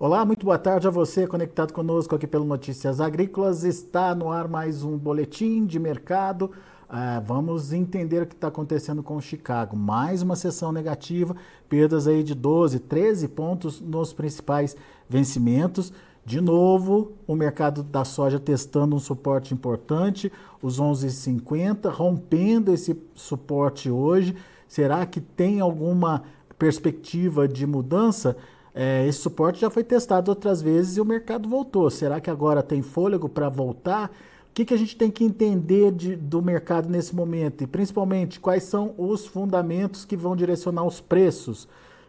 [0.00, 3.64] Olá, muito boa tarde a você conectado conosco aqui pelo Notícias Agrícolas.
[3.64, 6.52] Está no ar mais um boletim de mercado.
[6.88, 9.76] Uh, vamos entender o que está acontecendo com o Chicago.
[9.76, 11.34] Mais uma sessão negativa,
[11.68, 14.76] perdas aí de 12, 13 pontos nos principais
[15.08, 15.92] vencimentos.
[16.24, 20.30] De novo, o mercado da soja testando um suporte importante,
[20.62, 24.36] os 11,50, rompendo esse suporte hoje.
[24.68, 26.22] Será que tem alguma
[26.56, 28.36] perspectiva de mudança?
[28.80, 31.90] É, esse suporte já foi testado outras vezes e o mercado voltou.
[31.90, 34.08] Será que agora tem fôlego para voltar?
[34.50, 37.64] O que, que a gente tem que entender de, do mercado nesse momento?
[37.64, 41.66] E principalmente, quais são os fundamentos que vão direcionar os preços?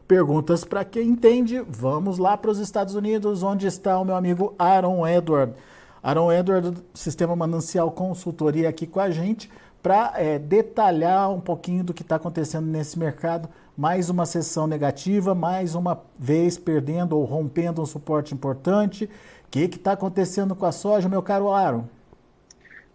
[0.07, 1.59] Perguntas para quem entende.
[1.67, 5.55] Vamos lá para os Estados Unidos, onde está o meu amigo Aaron Edward.
[6.03, 9.49] Aaron Edward, do Sistema Manancial Consultoria, aqui com a gente
[9.81, 13.49] para é, detalhar um pouquinho do que está acontecendo nesse mercado.
[13.79, 19.05] Mais uma sessão negativa, mais uma vez perdendo ou rompendo um suporte importante.
[19.05, 19.09] O
[19.49, 21.87] que está acontecendo com a soja, meu caro Aaron?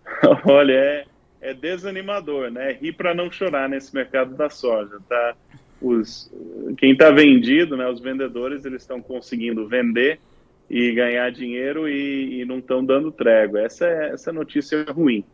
[0.46, 1.06] Olha, é,
[1.40, 2.72] é desanimador, né?
[2.72, 5.34] Rir para não chorar nesse mercado da soja, tá?
[5.80, 6.30] Os,
[6.76, 7.88] quem está vendido, né?
[7.88, 10.20] Os vendedores, eles estão conseguindo vender
[10.68, 13.62] e ganhar dinheiro e, e não estão dando trégua.
[13.62, 15.24] Essa é essa notícia ruim.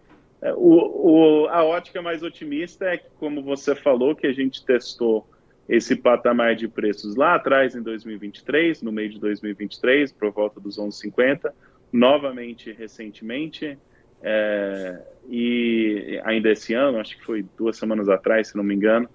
[0.40, 4.64] É, o, o, a ótica mais otimista é que, como você falou, que a gente
[4.64, 5.26] testou
[5.70, 10.80] esse patamar de preços lá atrás, em 2023, no meio de 2023, por volta dos
[10.80, 11.52] 11,50,
[11.92, 13.78] novamente recentemente,
[14.20, 19.08] é, e ainda esse ano, acho que foi duas semanas atrás, se não me engano,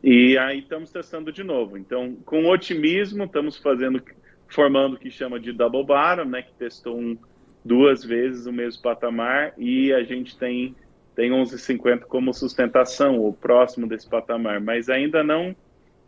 [0.00, 1.76] e aí estamos testando de novo.
[1.76, 4.00] Então, com otimismo, estamos fazendo,
[4.46, 7.18] formando o que chama de double bottom, né, que testou um
[7.64, 10.76] duas vezes o mesmo patamar e a gente tem
[11.16, 15.56] tem 11,50 como sustentação, ou próximo desse patamar, mas ainda não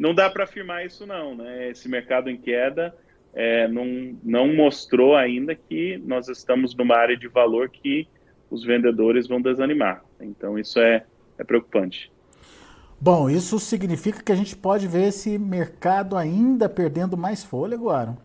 [0.00, 1.68] não dá para afirmar isso não, né?
[1.68, 2.92] Esse mercado em queda
[3.32, 8.08] é, não, não mostrou ainda que nós estamos numa área de valor que
[8.50, 10.02] os vendedores vão desanimar.
[10.20, 11.04] Então isso é,
[11.38, 12.10] é preocupante.
[13.00, 18.16] Bom, isso significa que a gente pode ver esse mercado ainda perdendo mais fôlego, Aaron?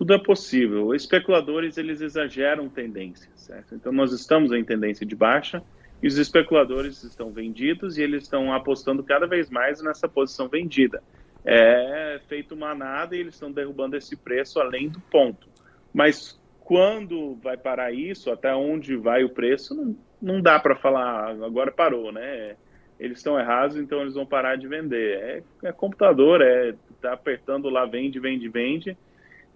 [0.00, 0.86] tudo é possível.
[0.86, 3.74] Os especuladores eles exageram tendências, certo?
[3.74, 5.62] Então nós estamos em tendência de baixa
[6.02, 11.02] e os especuladores estão vendidos e eles estão apostando cada vez mais nessa posição vendida.
[11.44, 15.48] É feito uma nada e eles estão derrubando esse preço além do ponto.
[15.92, 21.30] Mas quando vai parar isso, até onde vai o preço, não, não dá para falar
[21.42, 22.56] agora parou, né?
[22.98, 25.18] Eles estão errados, então eles vão parar de vender.
[25.62, 28.96] É, é computador, é tá apertando lá vende, vende, vende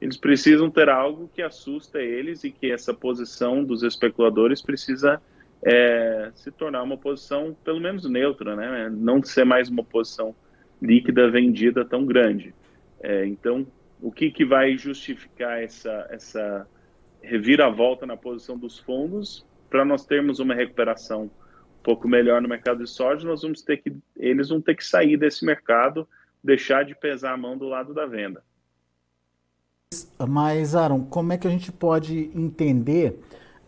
[0.01, 5.21] eles precisam ter algo que assusta eles e que essa posição dos especuladores precisa
[5.65, 8.91] é, se tornar uma posição pelo menos neutra, né?
[8.91, 10.35] Não ser mais uma posição
[10.81, 12.55] líquida vendida tão grande.
[13.01, 13.67] É, então,
[14.01, 16.69] o que, que vai justificar essa, essa
[17.23, 22.85] reviravolta na posição dos fundos para nós termos uma recuperação um pouco melhor no mercado
[22.85, 23.27] de soja?
[23.27, 26.07] Nós vamos ter que eles vão ter que sair desse mercado,
[26.43, 28.43] deixar de pesar a mão do lado da venda.
[30.29, 33.19] Mas, Aaron, como é que a gente pode entender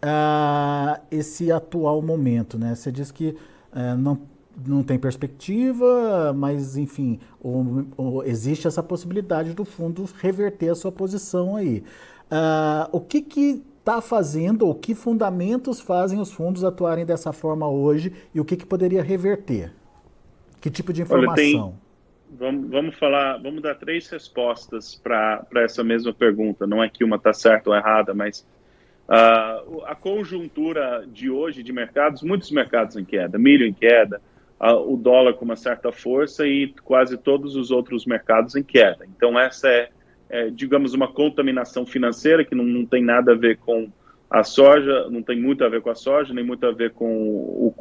[0.03, 2.59] uh, esse atual momento?
[2.59, 2.75] Né?
[2.75, 3.37] Você diz que
[3.73, 4.21] uh, não,
[4.67, 10.93] não tem perspectiva, mas, enfim, ou, ou existe essa possibilidade do fundo reverter a sua
[10.93, 11.83] posição aí.
[12.31, 17.69] Uh, o que que está fazendo, ou que fundamentos fazem os fundos atuarem dessa forma
[17.69, 19.73] hoje e o que, que poderia reverter?
[20.61, 21.33] Que tipo de informação?
[21.33, 21.87] Olha, tem
[22.31, 26.67] vamos, vamos falar, vamos dar três respostas para essa mesma pergunta.
[26.67, 28.47] Não é que uma está certa ou errada, mas
[29.09, 34.21] uh, a conjuntura de hoje de mercados, muitos mercados em queda, milho em queda,
[34.61, 39.07] uh, o dólar com uma certa força e quase todos os outros mercados em queda.
[39.17, 39.89] Então essa é,
[40.29, 43.91] é digamos, uma contaminação financeira que não, não tem nada a ver com
[44.29, 47.07] a soja não tem muito a ver com a soja, nem muito a ver com
[47.07, 47.73] o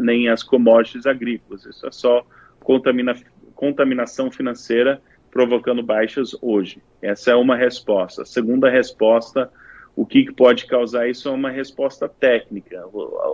[0.00, 1.64] nem as commodities agrícolas.
[1.64, 2.26] Isso é só
[2.60, 3.14] contamina,
[3.54, 5.00] contaminação financeira
[5.30, 6.82] provocando baixas hoje.
[7.00, 8.22] Essa é uma resposta.
[8.22, 9.50] A segunda resposta,
[9.96, 12.84] o que pode causar isso é uma resposta técnica.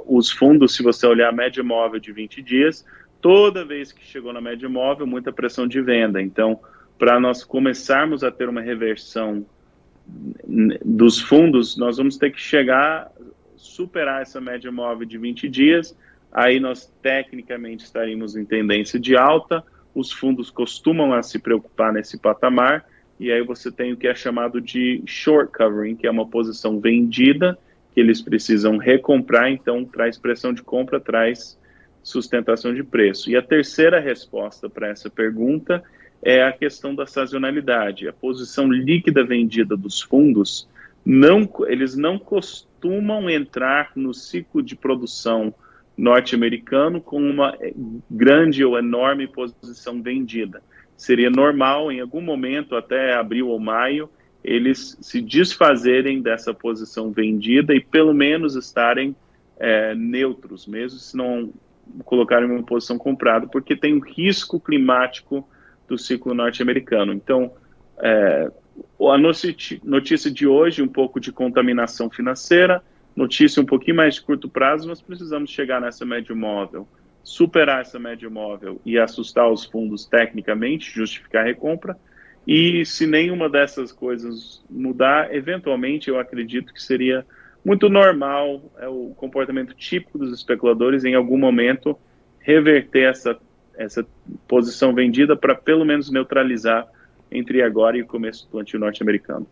[0.06, 2.84] Os fundos, se você olhar a média móvel de 20 dias,
[3.20, 6.20] toda vez que chegou na média móvel, muita pressão de venda.
[6.20, 6.60] Então,
[6.98, 9.46] para nós começarmos a ter uma reversão
[10.84, 13.10] dos fundos, nós vamos ter que chegar,
[13.56, 15.96] superar essa média móvel de 20 dias,
[16.32, 19.64] aí nós tecnicamente estaríamos em tendência de alta,
[19.94, 22.84] os fundos costumam se preocupar nesse patamar,
[23.20, 26.80] e aí você tem o que é chamado de short covering, que é uma posição
[26.80, 27.58] vendida,
[27.92, 31.60] que eles precisam recomprar, então traz pressão de compra, traz
[32.02, 33.30] sustentação de preço.
[33.30, 35.82] E a terceira resposta para essa pergunta
[36.22, 38.08] é a questão da sazonalidade.
[38.08, 40.66] A posição líquida vendida dos fundos,
[41.04, 45.54] não, eles não costumam entrar no ciclo de produção
[45.94, 47.54] norte-americano com uma
[48.10, 50.62] grande ou enorme posição vendida.
[51.00, 54.10] Seria normal, em algum momento, até abril ou maio,
[54.44, 59.16] eles se desfazerem dessa posição vendida e pelo menos estarem
[59.58, 61.54] é, neutros, mesmo se não
[62.04, 65.48] colocarem uma posição comprada, porque tem um risco climático
[65.88, 67.14] do ciclo norte-americano.
[67.14, 67.50] Então,
[68.02, 68.50] é,
[69.00, 69.18] a
[69.82, 72.84] notícia de hoje, um pouco de contaminação financeira,
[73.16, 76.86] notícia um pouquinho mais de curto prazo, nós precisamos chegar nessa média móvel,
[77.22, 81.96] superar essa média móvel e assustar os fundos tecnicamente, justificar a recompra,
[82.46, 87.24] e se nenhuma dessas coisas mudar, eventualmente eu acredito que seria
[87.64, 91.98] muito normal, é o comportamento típico dos especuladores em algum momento
[92.40, 93.38] reverter essa,
[93.76, 94.04] essa
[94.48, 96.88] posição vendida para pelo menos neutralizar
[97.30, 99.46] entre agora e o começo do plantio norte-americano.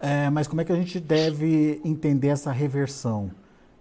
[0.00, 3.30] É, mas como é que a gente deve entender essa reversão?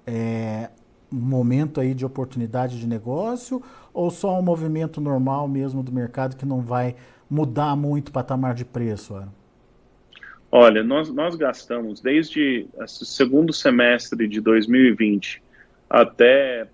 [0.06, 0.70] É
[1.14, 3.62] momento aí de oportunidade de negócio
[3.94, 6.96] ou só um movimento normal mesmo do mercado que não vai
[7.30, 9.22] mudar muito o patamar de preço?
[10.52, 15.42] Olha, nós, nós gastamos desde o segundo semestre de 2020
[15.90, 16.68] até,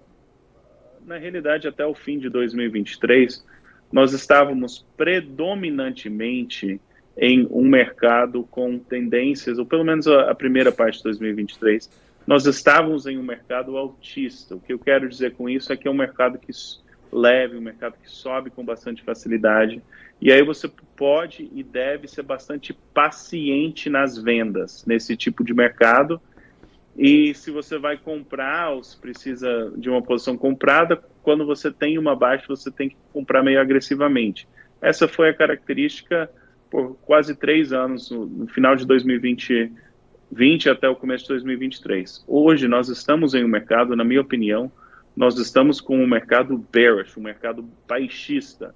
[1.05, 3.45] na realidade, até o fim de 2023,
[3.91, 6.79] nós estávamos predominantemente
[7.17, 11.89] em um mercado com tendências, ou pelo menos a, a primeira parte de 2023,
[12.29, 14.55] nós estávamos em um mercado altista.
[14.55, 16.51] O que eu quero dizer com isso é que é um mercado que
[17.11, 19.81] leve, um mercado que sobe com bastante facilidade.
[20.21, 26.21] E aí você pode e deve ser bastante paciente nas vendas nesse tipo de mercado.
[26.95, 31.97] E se você vai comprar ou se precisa de uma posição comprada, quando você tem
[31.97, 34.47] uma baixa, você tem que comprar meio agressivamente.
[34.79, 36.29] Essa foi a característica
[36.69, 39.73] por quase três anos, no, final de 2020
[40.31, 42.23] 20 até o começo de 2023.
[42.27, 44.71] Hoje nós estamos em um mercado, na minha opinião,
[45.15, 48.73] nós estamos com um mercado bearish, um mercado baixista.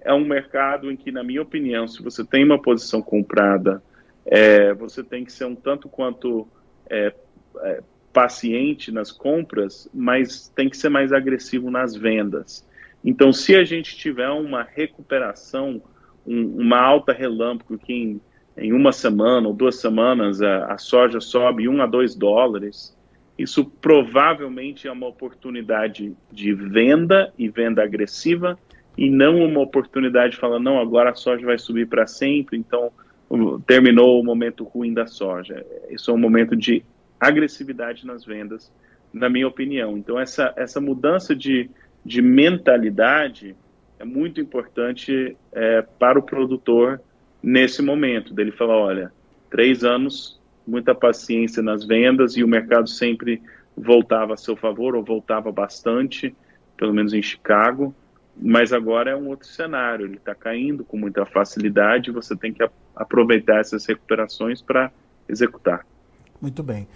[0.00, 3.82] É um mercado em que, na minha opinião, se você tem uma posição comprada,
[4.24, 6.46] é, você tem que ser um tanto quanto
[6.88, 7.12] é,
[7.60, 7.82] é,
[8.12, 12.66] paciente nas compras, mas tem que ser mais agressivo nas vendas.
[13.04, 15.82] Então, se a gente tiver uma recuperação,
[16.26, 18.20] um, uma alta relâmpago que em,
[18.56, 22.96] em, uma semana ou duas semanas a, a soja sobe 1 a 2 dólares,
[23.38, 28.58] isso provavelmente é uma oportunidade de venda e venda agressiva
[28.96, 32.90] e não uma oportunidade de falar, não, agora a soja vai subir para sempre, então
[33.66, 35.64] terminou o momento ruim da soja.
[35.88, 36.84] Isso é um momento de
[37.18, 38.70] agressividade nas vendas,
[39.12, 39.96] na minha opinião.
[39.96, 41.70] Então, essa, essa mudança de,
[42.04, 43.56] de mentalidade
[43.98, 47.00] é muito importante é, para o produtor
[47.42, 49.12] nesse momento, dele falar, olha,
[49.50, 53.42] três anos muita paciência nas vendas e o mercado sempre
[53.76, 56.34] voltava a seu favor ou voltava bastante,
[56.76, 57.94] pelo menos em Chicago.
[58.36, 62.66] Mas agora é um outro cenário, ele está caindo com muita facilidade você tem que
[62.96, 64.90] aproveitar essas recuperações para
[65.28, 65.84] executar.
[66.40, 66.88] Muito bem.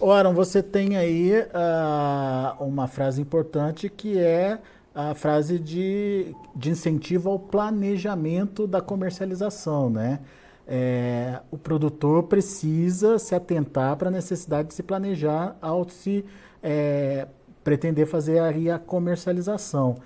[0.00, 4.58] Aaron, você tem aí uh, uma frase importante que é
[4.94, 10.20] a frase de, de incentivo ao planejamento da comercialização, né?
[10.66, 16.24] é, o produtor precisa se atentar para a necessidade de se planejar ao se
[16.62, 17.26] é,
[17.62, 19.96] pretender fazer aí a comercialização.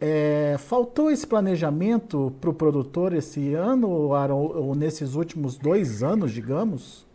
[0.00, 7.06] É, faltou esse planejamento para o produtor esse ano, ou nesses últimos dois anos, digamos?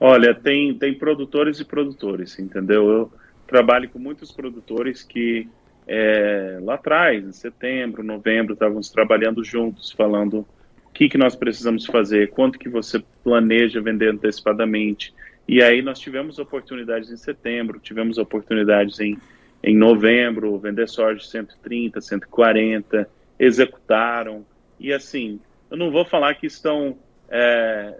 [0.00, 2.88] Olha, tem, tem produtores e produtores, entendeu?
[2.88, 3.12] Eu
[3.46, 5.48] trabalho com muitos produtores que
[5.88, 10.46] é, lá atrás, em setembro, novembro, estávamos trabalhando juntos, falando
[10.92, 15.14] que, que nós precisamos fazer, quanto que você planeja vender antecipadamente.
[15.48, 19.16] E aí nós tivemos oportunidades em setembro, tivemos oportunidades em,
[19.62, 24.44] em novembro, vender soja de 130, 140, executaram.
[24.78, 25.40] E assim,
[25.70, 26.98] eu não vou falar que estão
[27.30, 27.94] é,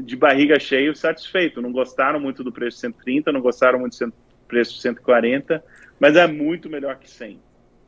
[0.00, 4.14] de barriga cheia satisfeitos, não gostaram muito do preço de 130, não gostaram muito do
[4.48, 5.62] preço de 140,
[6.02, 7.38] mas é muito melhor que 100.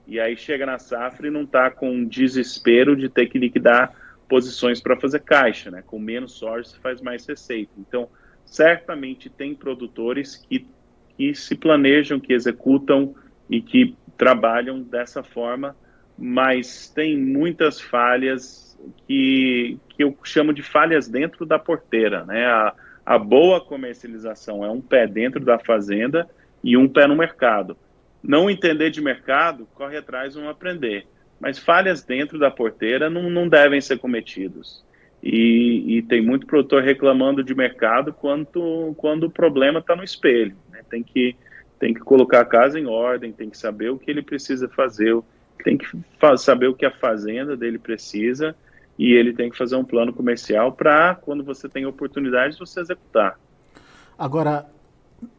[0.07, 3.93] E aí chega na safra e não está com desespero de ter que liquidar
[4.29, 5.83] posições para fazer caixa, né?
[5.85, 7.73] Com menos soja você faz mais receita.
[7.77, 8.09] Então,
[8.47, 10.65] certamente tem produtores que,
[11.17, 13.17] que se planejam, que executam
[13.51, 15.75] e que trabalham dessa forma,
[16.17, 18.79] mas tem muitas falhas
[19.09, 22.47] que, que eu chamo de falhas dentro da porteira, né?
[22.47, 26.31] A, a boa comercialização é um pé dentro da fazenda
[26.63, 27.77] e um pé no mercado.
[28.27, 31.07] Não entender de mercado, corre atrás, vamos aprender
[31.45, 34.83] mas falhas dentro da porteira não, não devem ser cometidos.
[35.23, 40.57] E, e, tem muito produtor reclamando de mercado quando, quando o problema está no espelho.
[40.71, 40.81] Né?
[40.89, 41.37] Tem, que,
[41.79, 45.19] tem que colocar a casa em ordem, tem que saber o que ele precisa fazer,
[45.63, 45.87] tem que
[46.39, 48.55] saber o que a fazenda dele precisa
[48.99, 53.39] e ele tem que fazer um plano comercial para, quando você tem oportunidade, você executar.
[54.19, 54.67] Agora,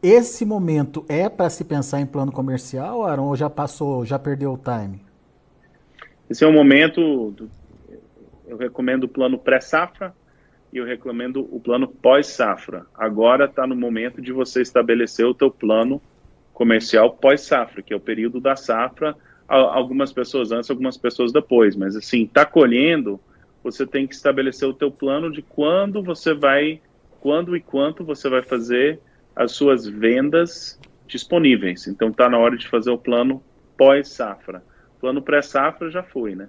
[0.02, 4.52] esse momento é para se pensar em plano comercial, Aaron, ou já passou, já perdeu
[4.52, 5.00] o time?
[6.28, 7.50] Esse é o momento, do,
[8.46, 10.14] eu recomendo o plano pré-safra
[10.72, 12.86] e eu recomendo o plano pós-safra.
[12.94, 16.00] Agora está no momento de você estabelecer o teu plano
[16.52, 19.16] comercial pós-safra, que é o período da safra,
[19.48, 23.20] algumas pessoas antes, algumas pessoas depois, mas assim, está colhendo,
[23.62, 26.80] você tem que estabelecer o teu plano de quando você vai,
[27.20, 29.00] quando e quanto você vai fazer
[29.36, 31.86] as suas vendas disponíveis.
[31.86, 33.42] Então está na hora de fazer o plano
[33.76, 34.64] pós-safra.
[34.98, 36.48] Plano pré-safra já foi, né?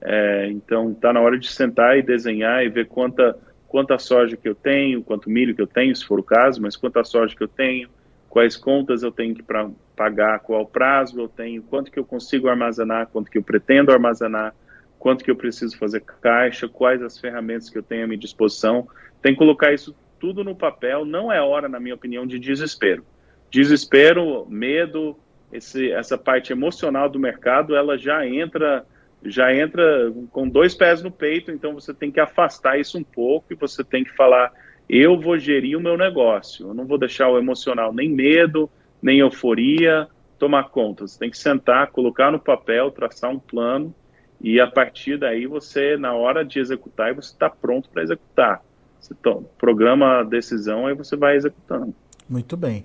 [0.00, 4.48] É, então está na hora de sentar e desenhar e ver quanta, quanta soja que
[4.48, 7.42] eu tenho, quanto milho que eu tenho, se for o caso, mas quanta soja que
[7.42, 7.90] eu tenho,
[8.28, 12.48] quais contas eu tenho que pra, pagar, qual prazo eu tenho, quanto que eu consigo
[12.48, 14.54] armazenar, quanto que eu pretendo armazenar,
[14.98, 18.88] quanto que eu preciso fazer caixa, quais as ferramentas que eu tenho à minha disposição.
[19.20, 21.04] Tem que colocar isso tudo no papel.
[21.04, 23.04] Não é hora, na minha opinião, de desespero.
[23.50, 25.16] Desespero, medo,
[25.52, 28.86] esse, essa parte emocional do mercado, ela já entra
[29.22, 33.52] já entra com dois pés no peito, então você tem que afastar isso um pouco
[33.52, 34.50] e você tem que falar:
[34.88, 38.70] eu vou gerir o meu negócio, eu não vou deixar o emocional nem medo,
[39.02, 40.08] nem euforia
[40.38, 41.06] tomar conta.
[41.06, 43.94] Você tem que sentar, colocar no papel, traçar um plano
[44.40, 48.62] e a partir daí você, na hora de executar, você está pronto para executar.
[49.00, 49.14] Você
[49.58, 51.94] programa a decisão, aí você vai executando.
[52.28, 52.84] Muito bem.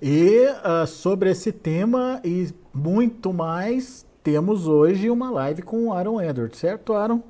[0.00, 6.20] E uh, sobre esse tema e muito mais, temos hoje uma live com o Aaron
[6.20, 7.22] Edwards, certo, Aaron?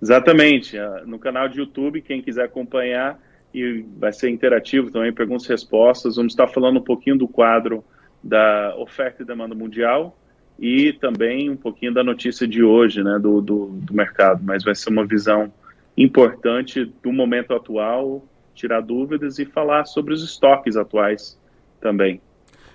[0.00, 0.78] Exatamente.
[0.78, 3.18] Uh, no canal de YouTube, quem quiser acompanhar,
[3.52, 6.16] e vai ser interativo também, perguntas e respostas.
[6.16, 7.84] Vamos estar falando um pouquinho do quadro
[8.22, 10.16] da oferta e demanda mundial
[10.58, 14.42] e também um pouquinho da notícia de hoje, né, do, do, do mercado.
[14.44, 15.52] Mas vai ser uma visão
[15.96, 21.38] importante do momento atual, tirar dúvidas e falar sobre os estoques atuais
[21.80, 22.20] também.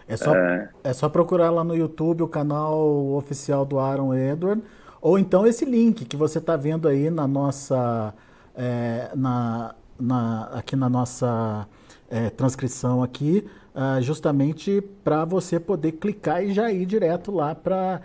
[0.08, 0.70] É só, é...
[0.84, 4.64] é só procurar lá no YouTube o canal oficial do Aaron Edward,
[5.02, 8.14] ou então esse link que você está vendo aí na nossa.
[8.56, 11.68] É, na, na, aqui na nossa
[12.10, 13.46] é, transcrição aqui,
[13.76, 18.02] uh, justamente para você poder clicar e já ir direto lá para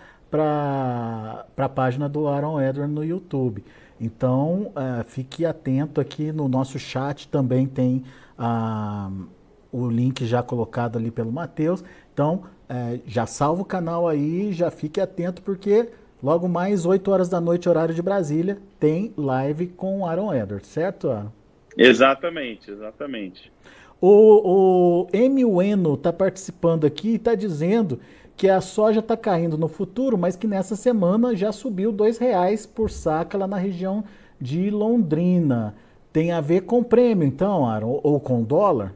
[1.57, 3.65] a página do Aaron Edward no YouTube.
[4.03, 8.03] Então, uh, fique atento aqui no nosso chat também tem
[8.37, 9.27] uh,
[9.71, 11.85] o link já colocado ali pelo Matheus.
[12.13, 15.89] Então, uh, já salva o canal aí, já fique atento porque
[16.21, 20.69] logo mais 8 horas da noite, horário de Brasília, tem live com o Aaron Edwards,
[20.69, 21.31] certo, Aaron?
[21.79, 23.53] Exatamente, exatamente.
[24.01, 25.45] O, o M.
[25.45, 28.01] Ueno está participando aqui e está dizendo
[28.43, 32.67] que a soja está caindo no futuro, mas que nessa semana já subiu dois reais
[32.67, 34.03] por saca lá na região
[34.41, 35.77] de Londrina.
[36.13, 38.93] Tem a ver com prêmio, então, Aaron, ou com dólar?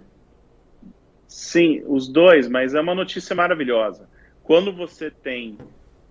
[1.28, 4.08] Sim, os dois, mas é uma notícia maravilhosa.
[4.42, 5.56] Quando você tem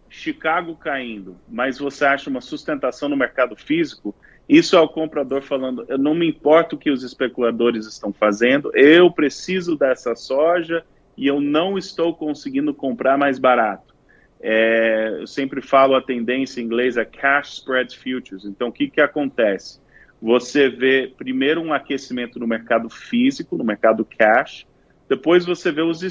[0.07, 4.15] Chicago caindo, mas você acha uma sustentação no mercado físico,
[4.47, 8.71] isso é o comprador falando: eu não me importo o que os especuladores estão fazendo,
[8.73, 10.85] eu preciso dessa soja
[11.17, 13.95] e eu não estou conseguindo comprar mais barato.
[14.41, 18.45] É, eu sempre falo a tendência em inglês é cash spread futures.
[18.45, 19.79] Então, o que, que acontece?
[20.21, 24.65] Você vê primeiro um aquecimento no mercado físico, no mercado cash,
[25.07, 26.01] depois você vê os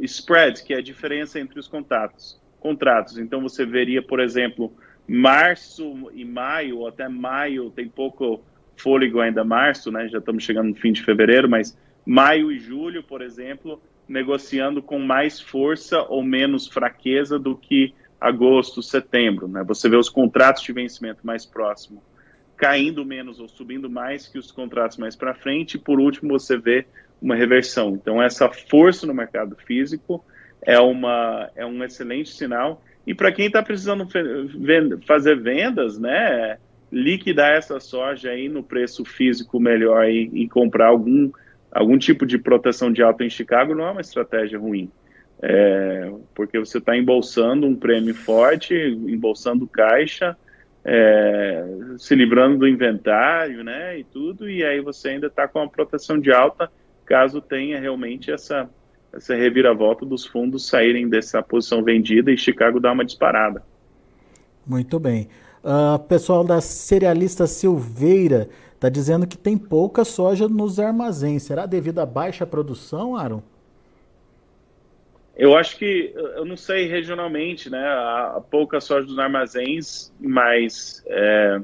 [0.00, 2.40] spreads, que é a diferença entre os contratos.
[2.60, 3.18] contratos.
[3.18, 4.72] Então, você veria, por exemplo,
[5.06, 8.42] março e maio, ou até maio, tem pouco
[8.76, 10.08] fôlego ainda março, né?
[10.08, 11.76] Já estamos chegando no fim de fevereiro, mas
[12.06, 18.82] maio e julho, por exemplo, negociando com mais força ou menos fraqueza do que agosto,
[18.82, 19.48] setembro.
[19.48, 19.64] Né?
[19.64, 22.02] Você vê os contratos de vencimento mais próximo
[22.62, 26.56] caindo menos ou subindo mais que os contratos mais para frente, e por último você
[26.56, 26.86] vê
[27.20, 27.90] uma reversão.
[27.90, 30.24] Então essa força no mercado físico
[30.64, 32.80] é, uma, é um excelente sinal.
[33.04, 34.06] E para quem está precisando
[35.04, 36.56] fazer vendas, né,
[36.92, 41.32] liquidar essa soja aí no preço físico melhor e, e comprar algum
[41.72, 44.90] algum tipo de proteção de alta em Chicago não é uma estratégia ruim.
[45.40, 50.36] É, porque você está embolsando um prêmio forte, embolsando caixa,
[50.84, 51.64] é,
[51.98, 56.18] se livrando do inventário, né, e tudo, e aí você ainda está com uma proteção
[56.18, 56.70] de alta,
[57.04, 58.70] caso tenha realmente essa,
[59.12, 63.64] essa reviravolta dos fundos saírem dessa posição vendida e Chicago dar uma disparada.
[64.64, 65.28] Muito bem.
[65.64, 68.48] Uh, pessoal da cerealista Silveira
[68.82, 71.44] está dizendo que tem pouca soja nos armazéns.
[71.44, 73.40] Será devido à baixa produção, Aaron?
[75.36, 77.78] Eu acho que, eu não sei regionalmente, né?
[77.78, 81.60] Há pouca soja nos armazéns, mas é,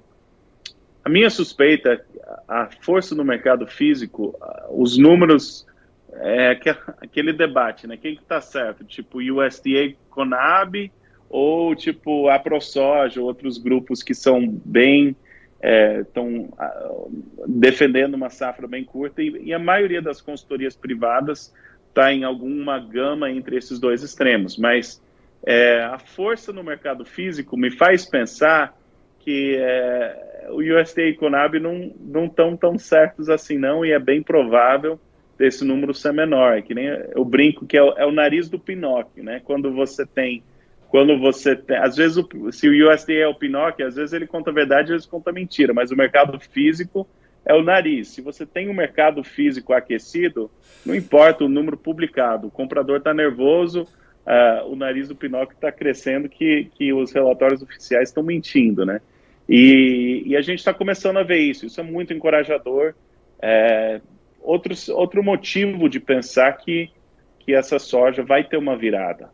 [1.04, 2.00] a minha suspeita, é
[2.46, 4.34] a força no mercado físico,
[4.70, 5.66] os números,
[6.12, 6.56] é
[7.02, 7.96] aquele debate, né?
[7.96, 8.84] Quem que tá certo?
[8.84, 10.90] Tipo, USDA, Conab
[11.28, 15.14] ou tipo a ProSoja, outros grupos que são bem
[15.60, 17.06] estão é,
[17.46, 21.52] defendendo uma safra bem curta e, e, a maioria das consultorias privadas
[21.88, 24.56] está em alguma gama entre esses dois extremos.
[24.56, 25.02] Mas
[25.44, 28.76] é, a força no mercado físico me faz pensar
[29.18, 33.98] que é, o USDA e Conab não não estão tão certos assim não e é
[33.98, 34.98] bem provável
[35.36, 36.58] desse número ser menor.
[36.58, 39.40] É que nem eu brinco que é o, é o nariz do Pinóquio, né?
[39.44, 40.42] Quando você tem
[40.88, 44.26] quando você tem, às vezes o, se o USDA é o Pinóquio, às vezes ele
[44.26, 47.07] conta a verdade, às vezes conta mentira, mas o mercado físico
[47.45, 48.09] é o nariz.
[48.09, 50.50] Se você tem um mercado físico aquecido,
[50.85, 55.71] não importa o número publicado, o comprador está nervoso, uh, o nariz do Pinóquio está
[55.71, 59.00] crescendo, que, que os relatórios oficiais estão mentindo, né?
[59.49, 61.64] E, e a gente está começando a ver isso.
[61.64, 62.95] Isso é muito encorajador.
[63.40, 64.00] É,
[64.42, 66.90] outros, outro motivo de pensar que,
[67.38, 69.30] que essa soja vai ter uma virada.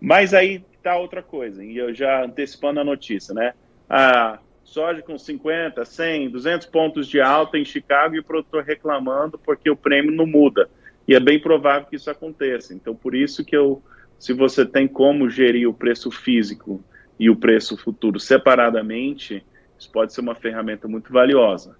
[0.00, 3.52] Mas aí está outra coisa, e eu já antecipando a notícia, né?
[3.88, 9.38] A soja com 50, 100, 200 pontos de alta em Chicago e o produtor reclamando
[9.38, 10.68] porque o prêmio não muda.
[11.06, 12.74] E é bem provável que isso aconteça.
[12.74, 13.82] Então, por isso que eu,
[14.18, 16.84] se você tem como gerir o preço físico
[17.18, 19.42] e o preço futuro separadamente,
[19.78, 21.74] isso pode ser uma ferramenta muito valiosa.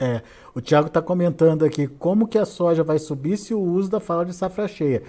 [0.00, 0.22] É,
[0.54, 4.00] o Tiago está comentando aqui como que a soja vai subir se o uso da
[4.00, 5.02] fala de safra cheia.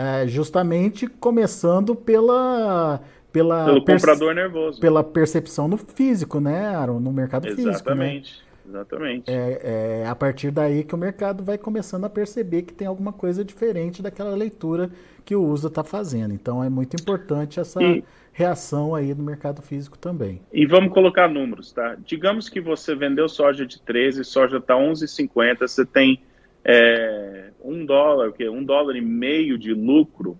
[0.00, 4.80] É, justamente começando pela pela pelo comprador nervoso.
[4.80, 6.98] pela percepção no físico né Aaron?
[6.98, 8.22] No mercado exatamente, físico né?
[8.68, 12.88] exatamente é, é a partir daí que o mercado vai começando a perceber que tem
[12.88, 14.90] alguma coisa diferente daquela leitura
[15.24, 16.32] que o uso está fazendo.
[16.34, 20.40] Então é muito importante essa e, reação aí no mercado físico também.
[20.52, 21.96] E vamos colocar números tá?
[22.04, 26.20] Digamos que você vendeu soja de 13 soja está 11,50 você tem
[26.64, 28.48] é, um dólar, o quê?
[28.48, 30.38] um dólar e meio de lucro,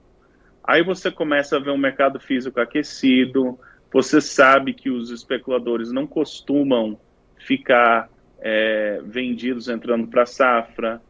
[0.63, 3.59] aí você começa a ver um mercado físico aquecido,
[3.93, 6.99] você sabe que os especuladores não costumam
[7.39, 8.09] ficar
[8.41, 11.01] é, vendidos entrando para safra.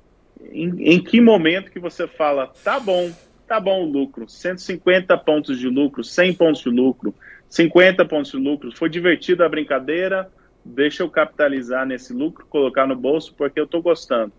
[0.52, 3.10] Em, em que momento que você fala, tá bom,
[3.46, 7.14] tá bom o lucro, 150 pontos de lucro, 100 pontos de lucro,
[7.48, 10.30] 50 pontos de lucro, foi divertida a brincadeira,
[10.64, 14.32] deixa eu capitalizar nesse lucro, colocar no bolso porque eu estou gostando.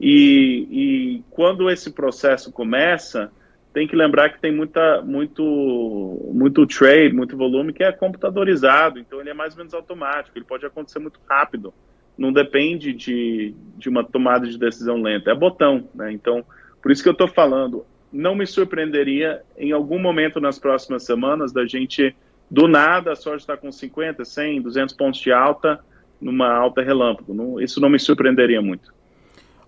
[0.00, 3.32] E, e quando esse processo começa,
[3.72, 9.20] tem que lembrar que tem muita, muito, muito trade, muito volume que é computadorizado, então
[9.20, 11.72] ele é mais ou menos automático, ele pode acontecer muito rápido,
[12.16, 16.10] não depende de, de uma tomada de decisão lenta, é botão, né?
[16.12, 16.44] Então,
[16.82, 21.52] por isso que eu estou falando, não me surpreenderia em algum momento nas próximas semanas
[21.52, 22.16] da gente,
[22.50, 25.78] do nada, a soja está com 50, 100, 200 pontos de alta,
[26.20, 28.92] numa alta relâmpago, não, isso não me surpreenderia muito.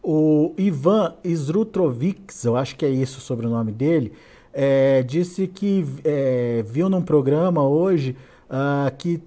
[0.03, 4.13] O Ivan Srutrovics, eu acho que é isso o sobrenome dele,
[4.53, 8.17] é, disse que é, viu num programa hoje
[8.49, 9.23] uh, que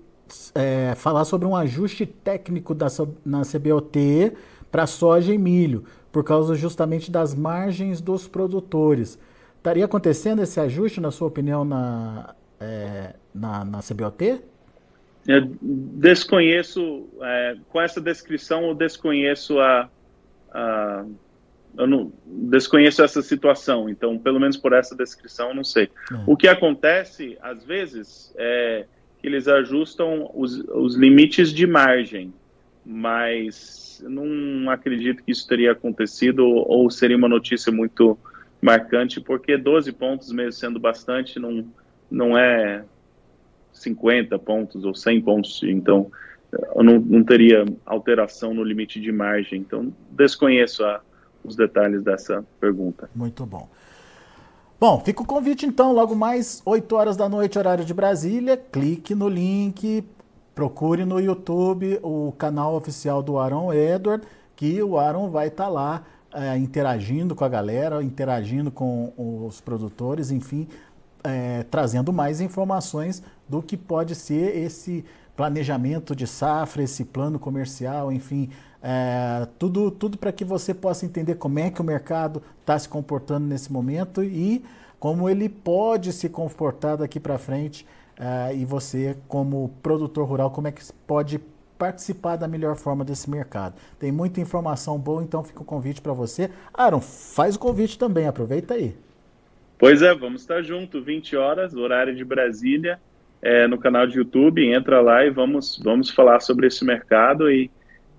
[0.55, 2.87] é, falar sobre um ajuste técnico da,
[3.25, 4.33] na CBOT
[4.71, 9.19] para soja e milho, por causa justamente das margens dos produtores.
[9.57, 14.41] Estaria acontecendo esse ajuste, na sua opinião, na, é, na, na CBOT?
[15.25, 19.89] Eu desconheço, é, com essa descrição, eu desconheço a,
[20.53, 21.05] ah,
[21.77, 25.89] eu não desconheço essa situação, então, pelo menos por essa descrição, não sei.
[26.11, 26.23] É.
[26.27, 28.85] O que acontece, às vezes, é
[29.19, 32.33] que eles ajustam os, os limites de margem,
[32.85, 38.17] mas não acredito que isso teria acontecido ou, ou seria uma notícia muito
[38.61, 41.65] marcante, porque 12 pontos, mesmo sendo bastante, não,
[42.09, 42.83] não é
[43.73, 46.11] 50 pontos ou 100 pontos, então
[46.75, 49.59] não, não teria alteração no limite de margem.
[49.59, 51.01] Então, desconheço a,
[51.43, 53.09] os detalhes dessa pergunta.
[53.15, 53.67] Muito bom.
[54.79, 58.57] Bom, fica o convite então, logo mais 8 horas da noite, horário de Brasília.
[58.57, 60.03] Clique no link,
[60.53, 65.69] procure no YouTube o canal oficial do Aaron Edward, que o Aaron vai estar tá
[65.69, 70.67] lá é, interagindo com a galera, interagindo com os produtores, enfim,
[71.23, 78.11] é, trazendo mais informações do que pode ser esse planejamento de safra, esse plano comercial,
[78.11, 78.49] enfim,
[78.81, 82.87] é, tudo, tudo para que você possa entender como é que o mercado está se
[82.87, 84.63] comportando nesse momento e
[84.99, 87.85] como ele pode se comportar daqui para frente
[88.17, 91.41] uh, e você, como produtor rural, como é que pode
[91.77, 93.75] participar da melhor forma desse mercado.
[93.99, 96.49] Tem muita informação boa, então fica o convite para você.
[96.73, 98.95] Aaron, faz o convite também, aproveita aí.
[99.77, 102.99] Pois é, vamos estar junto, 20 horas, horário de Brasília,
[103.43, 107.69] é, no canal de YouTube, entra lá e vamos, vamos falar sobre esse mercado e,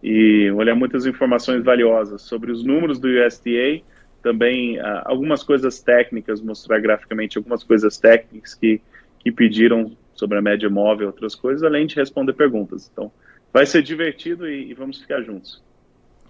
[0.03, 3.83] e olhar muitas informações valiosas sobre os números do USDA,
[4.23, 8.83] também uh, algumas coisas técnicas, mostrar graficamente algumas coisas técnicas que,
[9.19, 12.91] que pediram sobre a média móvel, outras coisas, além de responder perguntas.
[12.93, 13.11] Então,
[13.51, 15.63] vai ser divertido e, e vamos ficar juntos.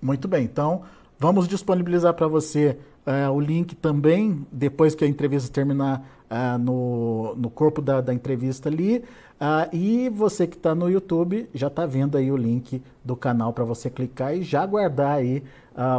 [0.00, 0.84] Muito bem, então
[1.18, 7.34] vamos disponibilizar para você uh, o link também, depois que a entrevista terminar uh, no,
[7.36, 9.04] no corpo da, da entrevista ali.
[9.40, 13.52] Uh, e você que está no YouTube já está vendo aí o link do canal
[13.52, 15.42] para você clicar e já guardar aí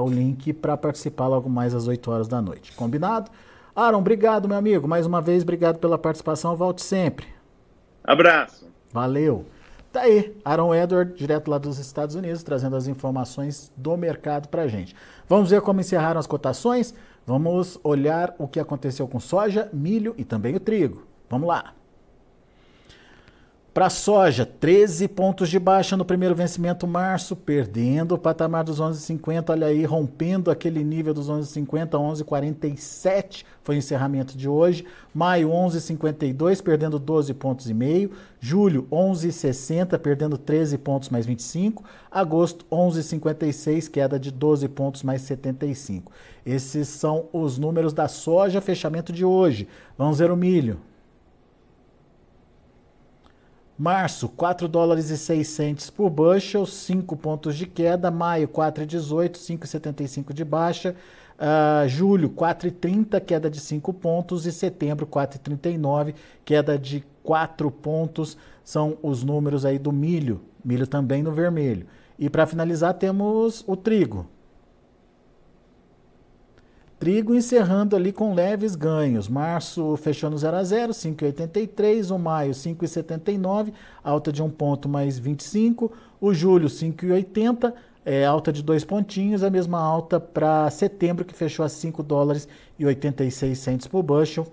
[0.01, 2.71] o link para participar logo mais às 8 horas da noite.
[2.71, 3.29] Combinado?
[3.75, 4.87] Aaron, obrigado, meu amigo.
[4.87, 6.55] Mais uma vez, obrigado pela participação.
[6.55, 7.27] Volte sempre.
[8.01, 8.69] Abraço.
[8.93, 9.45] Valeu.
[9.91, 14.67] Tá aí, Aaron Edward, direto lá dos Estados Unidos, trazendo as informações do mercado para
[14.67, 14.95] gente.
[15.27, 16.93] Vamos ver como encerraram as cotações?
[17.25, 21.07] Vamos olhar o que aconteceu com soja, milho e também o trigo.
[21.29, 21.73] Vamos lá.
[23.75, 29.49] Para soja, 13 pontos de baixa no primeiro vencimento março, perdendo o patamar dos 11,50,
[29.49, 34.85] olha aí, rompendo aquele nível dos 11,50, 11,47 foi o encerramento de hoje.
[35.13, 38.11] Maio, 11,52, perdendo 12 pontos e meio.
[38.39, 41.83] Julho, 11,60, perdendo 13 pontos mais 25.
[42.09, 46.13] Agosto, 11,56, queda de 12 pontos mais 75.
[46.45, 49.67] Esses são os números da soja, fechamento de hoje.
[49.97, 50.79] Vamos ver o milho.
[53.77, 58.09] Março, 4 dólares e 6 centes por bushel, 5 pontos de queda.
[58.09, 60.95] Maio, 4,18, 5,75 de baixa.
[61.35, 64.45] Uh, julho, 4,30, queda de 5 pontos.
[64.45, 68.37] E setembro, 4,39, queda de 4 pontos.
[68.63, 70.41] São os números aí do milho.
[70.63, 71.85] Milho também no vermelho.
[72.17, 74.25] E para finalizar, temos o trigo.
[76.97, 79.27] Trigo encerrando ali com leves ganhos.
[79.27, 82.13] Março fechou no 0 a 0, 5,83.
[82.13, 85.91] O maio 5,79, alta de um ponto mais 25.
[86.21, 87.73] O julho 5,80,
[88.05, 89.43] é, alta de dois pontinhos.
[89.43, 92.47] A mesma alta para setembro que fechou a 5 dólares
[92.79, 94.47] e 86 centes por bushel.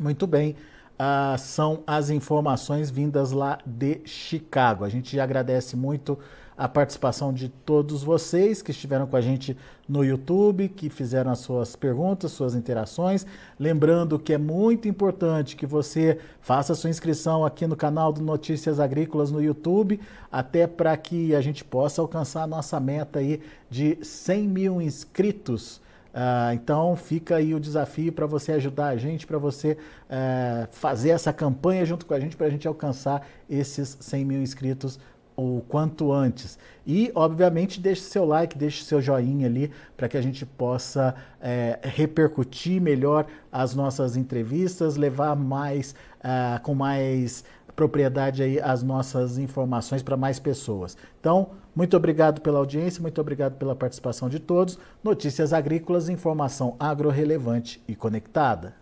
[0.00, 0.56] Muito bem.
[0.98, 4.82] Ah, são as informações vindas lá de Chicago.
[4.82, 6.18] A gente agradece muito
[6.56, 9.56] a participação de todos vocês que estiveram com a gente
[9.88, 13.26] no YouTube, que fizeram as suas perguntas, suas interações.
[13.58, 18.80] Lembrando que é muito importante que você faça sua inscrição aqui no canal do Notícias
[18.80, 20.00] Agrícolas no YouTube,
[20.32, 25.84] até para que a gente possa alcançar a nossa meta aí de 100 mil inscritos.
[26.16, 31.10] Uh, então fica aí o desafio para você ajudar a gente, para você uh, fazer
[31.10, 34.98] essa campanha junto com a gente, para a gente alcançar esses 100 mil inscritos
[35.36, 36.58] o quanto antes.
[36.86, 41.78] E, obviamente, deixe seu like, deixe seu joinha ali para que a gente possa é,
[41.82, 47.44] repercutir melhor as nossas entrevistas, levar mais, uh, com mais
[47.74, 50.96] propriedade aí as nossas informações para mais pessoas.
[51.20, 54.78] Então, muito obrigado pela audiência, muito obrigado pela participação de todos.
[55.04, 58.74] Notícias agrícolas, informação agro relevante e conectada.